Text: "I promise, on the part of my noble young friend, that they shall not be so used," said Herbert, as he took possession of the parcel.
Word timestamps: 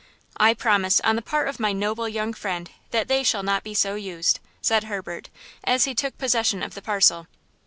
"I 0.37 0.55
promise, 0.55 0.99
on 1.01 1.15
the 1.15 1.21
part 1.21 1.47
of 1.47 1.59
my 1.59 1.73
noble 1.73 2.09
young 2.09 2.33
friend, 2.33 2.71
that 2.89 3.07
they 3.07 3.21
shall 3.21 3.43
not 3.43 3.61
be 3.63 3.75
so 3.75 3.93
used," 3.93 4.39
said 4.59 4.85
Herbert, 4.85 5.29
as 5.63 5.85
he 5.85 5.93
took 5.93 6.17
possession 6.17 6.63
of 6.63 6.73
the 6.73 6.81
parcel. 6.81 7.27